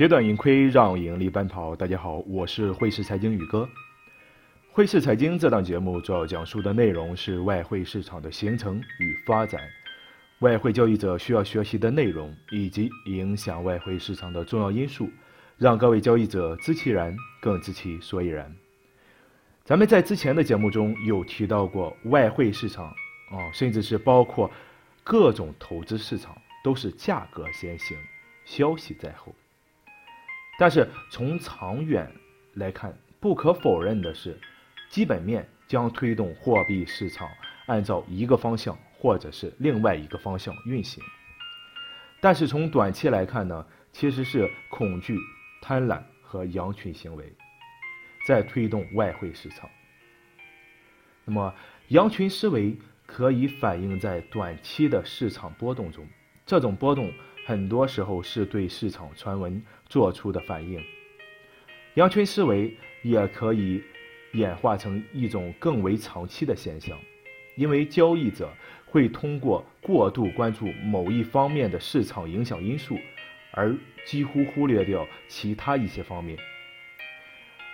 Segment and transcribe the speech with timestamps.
[0.00, 1.76] 截短盈亏，让盈利奔跑。
[1.76, 3.68] 大家好，我是汇市财经宇哥。
[4.72, 9.60] 汇市财经这档节目主要讲述的内容是外汇市场的形成与发展，
[10.38, 15.10] 外汇交易者需要学习的内容以及影响外汇市场的重要因素，
[15.58, 18.50] 让各位交易者知其然，更知其所以然。
[19.64, 24.50] 咱们在之前的节目中有提到过，外汇市场啊，甚至是包括
[25.04, 27.98] 各种投资市场，都是价格先行，
[28.46, 29.34] 消息在后。
[30.60, 32.06] 但是从长远
[32.52, 34.38] 来看，不可否认的是，
[34.90, 37.26] 基本面将推动货币市场
[37.64, 41.02] 按照一个方向或者是另外一个方向运行。
[42.20, 45.16] 但是从短期来看呢，其实是恐惧、
[45.62, 47.32] 贪婪和羊群行为
[48.26, 49.66] 在推动外汇市场。
[51.24, 51.54] 那么
[51.88, 56.06] 羊群思维可以反映在短期的市场波动中，
[56.44, 57.10] 这种波动。
[57.50, 60.80] 很多时候是对市场传闻做出的反应，
[61.94, 63.82] 羊群思维也可以
[64.34, 66.96] 演化成一种更为长期的现象，
[67.56, 68.48] 因为交易者
[68.86, 72.96] 会通过过度关注某一方面的市场影响因素，
[73.50, 76.38] 而几乎忽略掉其他一些方面。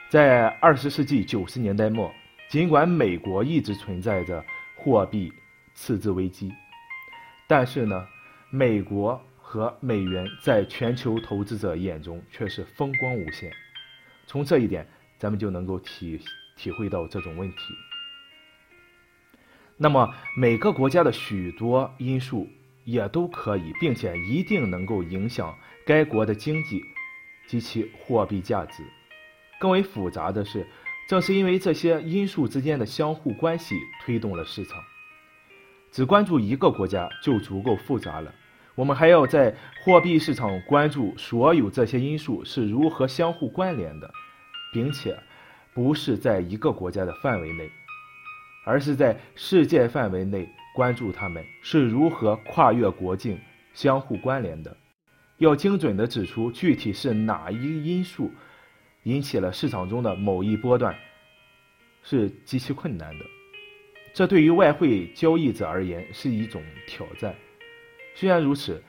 [0.09, 2.11] 在二十世纪九十年代末，
[2.49, 4.43] 尽管美国一直存在着
[4.75, 5.31] 货币
[5.75, 6.51] 赤字危机，
[7.47, 8.09] 但是呢，
[8.49, 9.23] 美国。
[9.49, 13.53] 和美元在全球投资者眼中却是风光无限，
[14.27, 14.85] 从这一点，
[15.19, 16.21] 咱们就能够体
[16.57, 17.57] 体会到这种问题。
[19.77, 22.49] 那么，每个国家的许多因素
[22.85, 26.83] 也都可以，并且一定能够影响该国的经济
[27.47, 28.83] 及其货币价值。
[29.61, 30.67] 更为复杂的是，
[31.09, 34.83] 正是因为这些因素之间的相互关系推动了市场。
[35.93, 38.35] 只关注一个国家就足够复杂了。
[38.77, 44.11] 我们还要在货币市场关注所有这些因素是如何相互关联的，
[44.71, 45.19] 并且
[45.73, 47.71] 不是在一个国家的范围内，
[48.67, 53.41] 而是在世界范围内关注它们是如何跨越国境
[53.73, 54.77] 相互关联的。
[55.39, 58.31] 要精准地指出具体是哪一因素
[59.05, 60.95] 引起了市场中的某一波段，
[62.03, 63.25] 是极其困难的。
[64.13, 67.35] 这对于外汇交易者而言是一种挑战。
[68.19, 68.83] 虽然如此，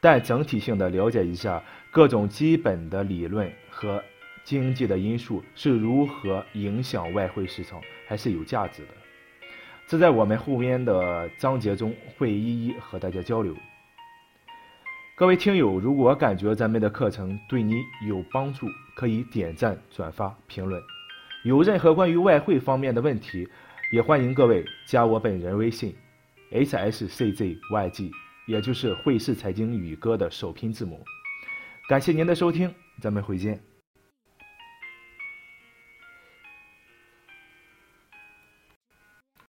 [0.00, 1.62] 但整体性的了解一下
[1.92, 4.02] 各种基本的理论和
[4.42, 8.88] 经济的因素是如何影响外汇市场，还是有价值的。
[9.86, 13.54] 这在我们后面的章节中会一一和大家交流。
[15.14, 17.76] 各位听友，如果感觉咱们的课程对你
[18.08, 20.82] 有帮助，可以点赞、转发、评论。
[21.44, 23.48] 有任何关于外汇方面的问题，
[23.92, 25.94] 也欢迎各位加我本人微信
[26.50, 28.23] ：hsczyg。
[28.46, 31.04] 也就是汇市财经宇哥的首拼字母，
[31.88, 33.73] 感谢您的收听，咱们回见。